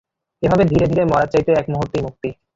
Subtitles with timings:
[0.43, 2.29] এভাবে ধিরে ধিরে মরার চাইতে এক মুহূর্তেই মুক্তি!